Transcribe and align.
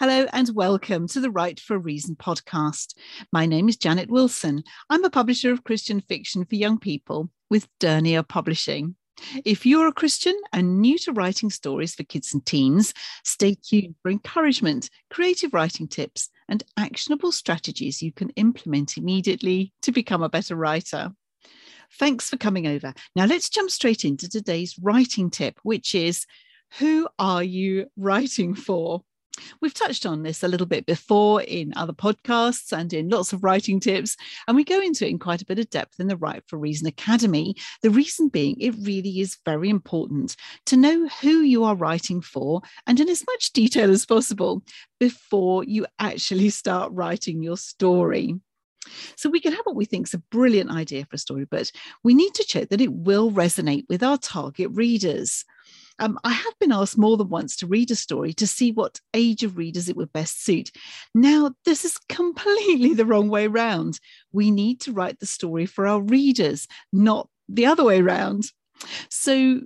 Hello 0.00 0.24
and 0.32 0.48
welcome 0.54 1.06
to 1.08 1.20
the 1.20 1.30
Write 1.30 1.60
for 1.60 1.74
a 1.74 1.78
Reason 1.78 2.16
podcast. 2.16 2.94
My 3.34 3.44
name 3.44 3.68
is 3.68 3.76
Janet 3.76 4.10
Wilson. 4.10 4.64
I'm 4.88 5.04
a 5.04 5.10
publisher 5.10 5.52
of 5.52 5.62
Christian 5.62 6.00
fiction 6.00 6.46
for 6.46 6.54
young 6.54 6.78
people 6.78 7.28
with 7.50 7.68
Dernier 7.80 8.22
Publishing. 8.22 8.94
If 9.44 9.66
you're 9.66 9.88
a 9.88 9.92
Christian 9.92 10.34
and 10.54 10.80
new 10.80 10.98
to 11.00 11.12
writing 11.12 11.50
stories 11.50 11.94
for 11.94 12.04
kids 12.04 12.32
and 12.32 12.46
teens, 12.46 12.94
stay 13.26 13.56
tuned 13.62 13.94
for 14.00 14.10
encouragement, 14.10 14.88
creative 15.10 15.52
writing 15.52 15.86
tips, 15.86 16.30
and 16.48 16.64
actionable 16.78 17.30
strategies 17.30 18.00
you 18.00 18.10
can 18.10 18.30
implement 18.36 18.96
immediately 18.96 19.74
to 19.82 19.92
become 19.92 20.22
a 20.22 20.30
better 20.30 20.56
writer. 20.56 21.12
Thanks 21.98 22.30
for 22.30 22.38
coming 22.38 22.66
over. 22.66 22.94
Now 23.14 23.26
let's 23.26 23.50
jump 23.50 23.70
straight 23.70 24.06
into 24.06 24.30
today's 24.30 24.78
writing 24.80 25.28
tip, 25.28 25.60
which 25.62 25.94
is 25.94 26.24
who 26.78 27.06
are 27.18 27.42
you 27.42 27.90
writing 27.98 28.54
for? 28.54 29.02
We've 29.60 29.74
touched 29.74 30.06
on 30.06 30.22
this 30.22 30.42
a 30.42 30.48
little 30.48 30.66
bit 30.66 30.86
before 30.86 31.42
in 31.42 31.72
other 31.76 31.92
podcasts 31.92 32.72
and 32.72 32.92
in 32.92 33.08
lots 33.08 33.32
of 33.32 33.44
writing 33.44 33.80
tips, 33.80 34.16
and 34.46 34.56
we 34.56 34.64
go 34.64 34.80
into 34.80 35.06
it 35.06 35.10
in 35.10 35.18
quite 35.18 35.42
a 35.42 35.46
bit 35.46 35.58
of 35.58 35.70
depth 35.70 36.00
in 36.00 36.08
the 36.08 36.16
Write 36.16 36.44
for 36.46 36.58
Reason 36.58 36.86
Academy. 36.86 37.54
The 37.82 37.90
reason 37.90 38.28
being, 38.28 38.56
it 38.60 38.74
really 38.82 39.20
is 39.20 39.38
very 39.44 39.68
important 39.68 40.36
to 40.66 40.76
know 40.76 41.08
who 41.20 41.40
you 41.40 41.64
are 41.64 41.74
writing 41.74 42.20
for 42.20 42.62
and 42.86 43.00
in 43.00 43.08
as 43.08 43.24
much 43.26 43.52
detail 43.52 43.90
as 43.90 44.06
possible 44.06 44.62
before 44.98 45.64
you 45.64 45.86
actually 45.98 46.50
start 46.50 46.92
writing 46.92 47.42
your 47.42 47.56
story. 47.56 48.34
So 49.16 49.28
we 49.28 49.40
can 49.40 49.52
have 49.52 49.64
what 49.64 49.76
we 49.76 49.84
think 49.84 50.06
is 50.06 50.14
a 50.14 50.18
brilliant 50.30 50.70
idea 50.70 51.04
for 51.04 51.16
a 51.16 51.18
story, 51.18 51.44
but 51.44 51.70
we 52.02 52.14
need 52.14 52.34
to 52.34 52.44
check 52.44 52.70
that 52.70 52.80
it 52.80 52.92
will 52.92 53.30
resonate 53.30 53.84
with 53.88 54.02
our 54.02 54.16
target 54.16 54.70
readers. 54.72 55.44
Um, 56.00 56.18
I 56.24 56.32
have 56.32 56.58
been 56.58 56.72
asked 56.72 56.98
more 56.98 57.16
than 57.16 57.28
once 57.28 57.54
to 57.56 57.66
read 57.66 57.90
a 57.90 57.94
story 57.94 58.32
to 58.34 58.46
see 58.46 58.72
what 58.72 59.00
age 59.14 59.44
of 59.44 59.56
readers 59.56 59.88
it 59.88 59.96
would 59.96 60.12
best 60.12 60.42
suit. 60.42 60.70
Now, 61.14 61.52
this 61.64 61.84
is 61.84 61.98
completely 62.08 62.94
the 62.94 63.06
wrong 63.06 63.28
way 63.28 63.46
round. 63.46 64.00
We 64.32 64.50
need 64.50 64.80
to 64.82 64.92
write 64.92 65.20
the 65.20 65.26
story 65.26 65.66
for 65.66 65.86
our 65.86 66.00
readers, 66.00 66.66
not 66.92 67.28
the 67.48 67.66
other 67.66 67.84
way 67.84 68.00
round. 68.00 68.44
So, 69.10 69.60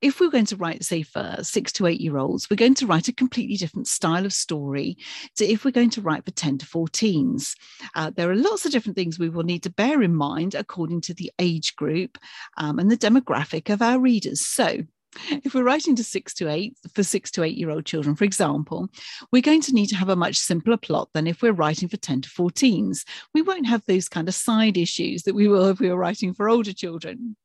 if 0.00 0.20
we're 0.20 0.30
going 0.30 0.44
to 0.44 0.56
write, 0.56 0.84
say, 0.84 1.02
for 1.02 1.38
six 1.40 1.72
to 1.72 1.86
eight 1.86 2.00
year 2.00 2.18
olds, 2.18 2.50
we're 2.50 2.56
going 2.56 2.74
to 2.74 2.86
write 2.86 3.08
a 3.08 3.12
completely 3.12 3.56
different 3.56 3.88
style 3.88 4.26
of 4.26 4.34
story 4.34 4.98
to 5.36 5.46
if 5.46 5.64
we're 5.64 5.70
going 5.70 5.90
to 5.90 6.02
write 6.02 6.26
for 6.26 6.30
10 6.30 6.58
to 6.58 6.66
14s. 6.66 7.56
Uh, 7.94 8.10
there 8.14 8.30
are 8.30 8.36
lots 8.36 8.66
of 8.66 8.72
different 8.72 8.96
things 8.96 9.18
we 9.18 9.30
will 9.30 9.44
need 9.44 9.62
to 9.62 9.70
bear 9.70 10.02
in 10.02 10.14
mind 10.14 10.54
according 10.54 11.00
to 11.00 11.14
the 11.14 11.32
age 11.38 11.74
group 11.76 12.18
um, 12.58 12.78
and 12.78 12.90
the 12.90 12.98
demographic 12.98 13.72
of 13.72 13.80
our 13.80 13.98
readers. 13.98 14.46
So, 14.46 14.82
if 15.30 15.54
we're 15.54 15.64
writing 15.64 15.96
to 15.96 16.04
six 16.04 16.34
to 16.34 16.48
eight 16.48 16.76
for 16.92 17.02
six 17.02 17.30
to 17.32 17.42
eight 17.42 17.56
year 17.56 17.70
old 17.70 17.84
children, 17.86 18.16
for 18.16 18.24
example, 18.24 18.88
we're 19.32 19.42
going 19.42 19.62
to 19.62 19.72
need 19.72 19.88
to 19.88 19.96
have 19.96 20.08
a 20.08 20.16
much 20.16 20.36
simpler 20.36 20.76
plot 20.76 21.08
than 21.14 21.26
if 21.26 21.42
we're 21.42 21.52
writing 21.52 21.88
for 21.88 21.96
10 21.96 22.22
to 22.22 22.28
14s. 22.28 23.04
We 23.32 23.42
won't 23.42 23.66
have 23.66 23.84
those 23.86 24.08
kind 24.08 24.28
of 24.28 24.34
side 24.34 24.76
issues 24.76 25.22
that 25.24 25.34
we 25.34 25.48
will 25.48 25.66
if 25.66 25.80
we 25.80 25.88
were 25.88 25.96
writing 25.96 26.34
for 26.34 26.48
older 26.48 26.72
children. 26.72 27.36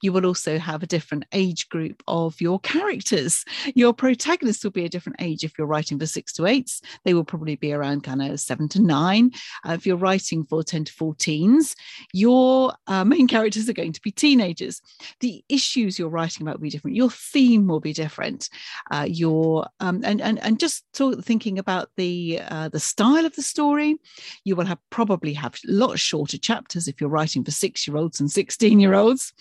You 0.00 0.12
will 0.12 0.26
also 0.26 0.58
have 0.58 0.82
a 0.82 0.86
different 0.86 1.24
age 1.32 1.68
group 1.68 2.02
of 2.08 2.40
your 2.40 2.60
characters. 2.60 3.44
Your 3.74 3.92
protagonists 3.92 4.64
will 4.64 4.70
be 4.70 4.84
a 4.84 4.88
different 4.88 5.20
age 5.20 5.44
if 5.44 5.58
you're 5.58 5.66
writing 5.66 5.98
for 5.98 6.06
six 6.06 6.32
to 6.34 6.46
eights. 6.46 6.80
They 7.04 7.14
will 7.14 7.24
probably 7.24 7.56
be 7.56 7.72
around 7.72 8.02
kind 8.02 8.22
of 8.22 8.40
seven 8.40 8.68
to 8.70 8.82
nine. 8.82 9.32
Uh, 9.66 9.72
if 9.72 9.86
you're 9.86 9.96
writing 9.96 10.44
for 10.44 10.62
10 10.62 10.84
to 10.84 10.92
14s, 10.92 11.74
your 12.12 12.74
uh, 12.86 13.04
main 13.04 13.26
characters 13.26 13.68
are 13.68 13.74
going 13.74 13.92
to 13.92 14.00
be 14.00 14.10
teenagers. 14.10 14.80
The 15.20 15.44
issues 15.48 15.98
you're 15.98 16.08
writing 16.08 16.42
about 16.42 16.56
will 16.56 16.62
be 16.62 16.70
different. 16.70 16.96
Your 16.96 17.10
theme 17.10 17.66
will 17.66 17.80
be 17.80 17.92
different. 17.92 18.48
Uh, 18.90 19.06
your 19.08 19.66
um, 19.80 20.02
and, 20.04 20.20
and 20.20 20.38
and 20.40 20.58
just 20.58 20.84
thinking 21.22 21.58
about 21.58 21.88
the 21.96 22.40
uh, 22.48 22.68
the 22.68 22.80
style 22.80 23.24
of 23.24 23.34
the 23.36 23.42
story, 23.42 23.96
you 24.44 24.56
will 24.56 24.66
have 24.66 24.78
probably 24.90 25.32
have 25.34 25.56
lots 25.66 26.00
shorter 26.00 26.38
chapters 26.38 26.88
if 26.88 27.00
you're 27.00 27.10
writing 27.10 27.44
for 27.44 27.50
six 27.50 27.86
year 27.86 27.96
olds 27.96 28.20
and 28.20 28.30
16 28.30 28.80
year 28.80 28.94
olds. 28.94 29.32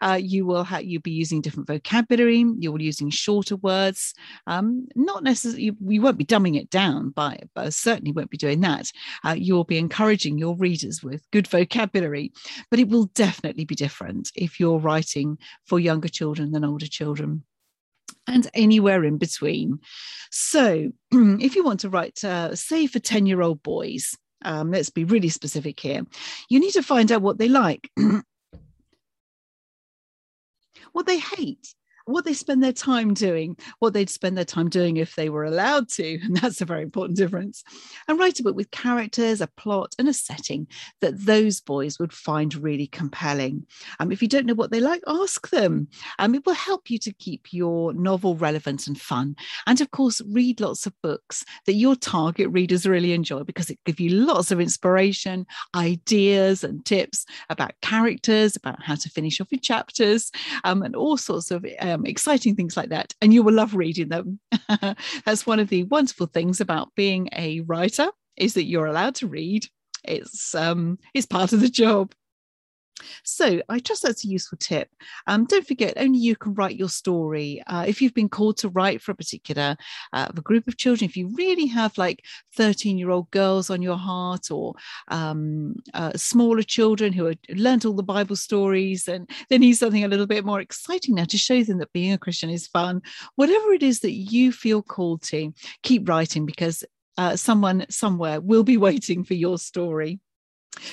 Uh, 0.00 0.18
you 0.20 0.46
will 0.46 0.64
have 0.64 0.84
you'll 0.84 1.02
be 1.02 1.10
using 1.10 1.40
different 1.40 1.66
vocabulary. 1.66 2.44
You'll 2.58 2.78
be 2.78 2.84
using 2.84 3.10
shorter 3.10 3.56
words. 3.56 4.14
Um, 4.46 4.88
not 4.94 5.22
necessarily 5.22 5.64
you, 5.64 5.76
you, 5.86 6.02
won't 6.02 6.18
be 6.18 6.24
dumbing 6.24 6.56
it 6.56 6.70
down, 6.70 7.10
by, 7.10 7.40
but 7.54 7.74
certainly 7.74 8.12
won't 8.12 8.30
be 8.30 8.36
doing 8.36 8.60
that. 8.60 8.90
Uh, 9.24 9.34
you'll 9.36 9.64
be 9.64 9.78
encouraging 9.78 10.38
your 10.38 10.56
readers 10.56 11.02
with 11.02 11.28
good 11.30 11.46
vocabulary, 11.46 12.32
but 12.70 12.78
it 12.78 12.88
will 12.88 13.06
definitely 13.14 13.64
be 13.64 13.74
different 13.74 14.30
if 14.34 14.60
you're 14.60 14.78
writing 14.78 15.38
for 15.64 15.78
younger 15.78 16.08
children 16.08 16.52
than 16.52 16.64
older 16.64 16.86
children 16.86 17.44
and 18.26 18.48
anywhere 18.54 19.04
in 19.04 19.18
between. 19.18 19.80
So, 20.30 20.92
if 21.12 21.56
you 21.56 21.64
want 21.64 21.80
to 21.80 21.90
write, 21.90 22.22
uh, 22.22 22.54
say, 22.54 22.86
for 22.86 22.98
10 22.98 23.26
year 23.26 23.42
old 23.42 23.62
boys, 23.62 24.16
um, 24.44 24.70
let's 24.70 24.90
be 24.90 25.04
really 25.04 25.30
specific 25.30 25.80
here, 25.80 26.02
you 26.48 26.60
need 26.60 26.72
to 26.72 26.82
find 26.82 27.10
out 27.10 27.22
what 27.22 27.38
they 27.38 27.48
like. 27.48 27.90
what 30.92 31.06
they 31.06 31.18
hate 31.18 31.74
what 32.08 32.24
they 32.24 32.32
spend 32.32 32.62
their 32.62 32.72
time 32.72 33.14
doing, 33.14 33.56
what 33.78 33.92
they'd 33.92 34.10
spend 34.10 34.36
their 34.36 34.44
time 34.44 34.68
doing 34.68 34.96
if 34.96 35.14
they 35.14 35.28
were 35.28 35.44
allowed 35.44 35.88
to. 35.90 36.18
And 36.28 36.36
that's 36.36 36.60
a 36.60 36.66
very 36.66 36.82
important 36.82 37.16
difference. 37.16 37.62
And 38.06 38.18
write 38.18 38.38
a 38.38 38.42
book 38.42 38.54
with 38.54 38.70
characters, 38.70 39.40
a 39.40 39.46
plot, 39.46 39.94
and 39.98 40.08
a 40.08 40.12
setting 40.12 40.66
that 41.00 41.18
those 41.18 41.60
boys 41.60 41.98
would 41.98 42.12
find 42.12 42.54
really 42.54 42.86
compelling. 42.86 43.66
Um, 43.98 44.12
if 44.12 44.20
you 44.20 44.28
don't 44.28 44.44
know 44.44 44.54
what 44.54 44.70
they 44.70 44.80
like, 44.80 45.02
ask 45.06 45.48
them. 45.48 45.88
Um, 46.18 46.34
it 46.34 46.44
will 46.44 46.54
help 46.54 46.90
you 46.90 46.98
to 46.98 47.12
keep 47.14 47.52
your 47.52 47.94
novel 47.94 48.36
relevant 48.36 48.86
and 48.86 49.00
fun. 49.00 49.36
And 49.66 49.80
of 49.80 49.90
course, 49.90 50.20
read 50.26 50.60
lots 50.60 50.86
of 50.86 50.92
books 51.02 51.44
that 51.66 51.74
your 51.74 51.96
target 51.96 52.50
readers 52.50 52.86
really 52.86 53.12
enjoy 53.12 53.42
because 53.44 53.70
it 53.70 53.78
gives 53.84 54.00
you 54.00 54.10
lots 54.10 54.50
of 54.50 54.60
inspiration, 54.60 55.46
ideas, 55.74 56.64
and 56.64 56.84
tips 56.84 57.24
about 57.48 57.72
characters, 57.80 58.56
about 58.56 58.82
how 58.82 58.96
to 58.96 59.08
finish 59.08 59.40
off 59.40 59.48
your 59.50 59.60
chapters, 59.60 60.30
um, 60.64 60.82
and 60.82 60.94
all 60.94 61.16
sorts 61.16 61.50
of 61.50 61.64
um, 61.80 61.97
um, 61.98 62.06
exciting 62.06 62.54
things 62.54 62.76
like 62.76 62.90
that, 62.90 63.14
and 63.20 63.32
you 63.32 63.42
will 63.42 63.54
love 63.54 63.74
reading 63.74 64.08
them. 64.08 64.40
That's 65.24 65.46
one 65.46 65.60
of 65.60 65.68
the 65.68 65.84
wonderful 65.84 66.26
things 66.26 66.60
about 66.60 66.94
being 66.94 67.28
a 67.32 67.60
writer 67.60 68.08
is 68.36 68.54
that 68.54 68.64
you're 68.64 68.86
allowed 68.86 69.16
to 69.16 69.26
read. 69.26 69.66
It's 70.04 70.54
um, 70.54 70.98
it's 71.14 71.26
part 71.26 71.52
of 71.52 71.60
the 71.60 71.68
job. 71.68 72.14
So 73.24 73.60
I 73.68 73.78
trust 73.78 74.02
that's 74.02 74.24
a 74.24 74.28
useful 74.28 74.58
tip. 74.58 74.88
Um, 75.26 75.44
don't 75.44 75.66
forget, 75.66 75.94
only 75.96 76.18
you 76.18 76.36
can 76.36 76.54
write 76.54 76.76
your 76.76 76.88
story. 76.88 77.62
Uh, 77.66 77.84
if 77.86 78.00
you've 78.00 78.14
been 78.14 78.28
called 78.28 78.56
to 78.58 78.68
write 78.68 79.02
for 79.02 79.12
a 79.12 79.16
particular 79.16 79.76
uh, 80.12 80.28
a 80.36 80.40
group 80.40 80.68
of 80.68 80.76
children, 80.76 81.08
if 81.08 81.16
you 81.16 81.34
really 81.36 81.66
have 81.66 81.96
like 81.98 82.24
13 82.56 82.98
year 82.98 83.10
old 83.10 83.30
girls 83.30 83.70
on 83.70 83.82
your 83.82 83.96
heart 83.96 84.50
or 84.50 84.74
um, 85.08 85.76
uh, 85.94 86.12
smaller 86.16 86.62
children 86.62 87.12
who 87.12 87.24
have 87.24 87.38
learned 87.50 87.84
all 87.84 87.94
the 87.94 88.02
Bible 88.02 88.36
stories 88.36 89.08
and 89.08 89.28
they 89.48 89.58
need 89.58 89.74
something 89.74 90.04
a 90.04 90.08
little 90.08 90.26
bit 90.26 90.44
more 90.44 90.60
exciting 90.60 91.14
now 91.14 91.24
to 91.24 91.38
show 91.38 91.62
them 91.62 91.78
that 91.78 91.92
being 91.92 92.12
a 92.12 92.18
Christian 92.18 92.50
is 92.50 92.66
fun, 92.66 93.02
whatever 93.36 93.72
it 93.72 93.82
is 93.82 94.00
that 94.00 94.12
you 94.12 94.52
feel 94.52 94.82
called 94.82 95.22
to, 95.22 95.52
keep 95.82 96.08
writing 96.08 96.46
because 96.46 96.84
uh, 97.16 97.36
someone 97.36 97.84
somewhere 97.90 98.40
will 98.40 98.64
be 98.64 98.76
waiting 98.88 99.24
for 99.24 99.34
your 99.34 99.58
story. 99.58 100.20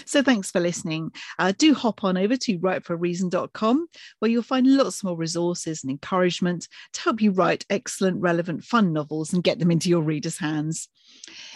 So 0.05 0.21
thanks 0.21 0.51
for 0.51 0.59
listening. 0.59 1.11
Uh, 1.39 1.53
do 1.57 1.73
hop 1.73 2.03
on 2.03 2.17
over 2.17 2.37
to 2.37 2.59
writeforareason.com 2.59 3.87
where 4.19 4.31
you'll 4.31 4.43
find 4.43 4.67
lots 4.67 5.03
more 5.03 5.17
resources 5.17 5.83
and 5.83 5.91
encouragement 5.91 6.67
to 6.93 7.01
help 7.01 7.21
you 7.21 7.31
write 7.31 7.65
excellent, 7.69 8.21
relevant, 8.21 8.63
fun 8.63 8.93
novels 8.93 9.33
and 9.33 9.43
get 9.43 9.59
them 9.59 9.71
into 9.71 9.89
your 9.89 10.01
readers' 10.01 10.37
hands. 10.37 10.87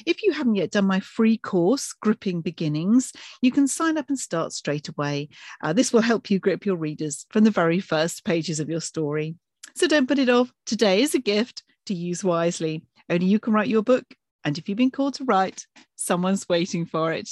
If 0.06 0.24
you 0.24 0.34
haven't 0.34 0.56
yet 0.56 0.72
done 0.72 0.86
my 0.86 1.00
free 1.00 1.38
course, 1.38 1.94
Gripping 1.94 2.42
Beginnings, 2.42 3.14
you 3.42 3.52
can 3.52 3.68
sign 3.68 3.98
up 3.98 4.10
and 4.10 4.18
start 4.18 4.52
straight 4.52 4.90
away. 4.90 5.30
Uh, 5.62 5.74
this 5.74 5.94
will 5.94 6.02
help 6.02 6.30
you 6.30 6.40
grip 6.40 6.66
your 6.66 6.76
readers 6.76 7.26
from 7.30 7.44
the 7.44 7.52
very 7.52 7.80
first 7.80 8.26
pages 8.26 8.60
of 8.60 8.70
your 8.70 8.82
story. 8.82 9.36
So 9.76 9.88
don't 9.88 10.08
put 10.08 10.20
it 10.20 10.30
off. 10.30 10.52
Today 10.66 11.02
is 11.02 11.14
a 11.14 11.20
gift 11.20 11.64
to 11.86 11.94
use 11.94 12.24
wisely. 12.24 12.84
Only 13.10 13.28
you 13.28 13.40
can 13.40 13.54
write 13.54 13.68
your 13.68 13.84
book. 13.84 14.06
And 14.44 14.58
if 14.58 14.70
you've 14.70 14.78
been 14.78 14.92
called 14.92 15.16
to 15.16 15.26
write, 15.26 15.66
someone's 15.96 16.48
waiting 16.48 16.86
for 16.86 17.12
it. 17.12 17.30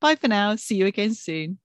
Bye 0.00 0.16
for 0.16 0.28
now. 0.28 0.56
See 0.56 0.76
you 0.76 0.86
again 0.86 1.14
soon. 1.14 1.58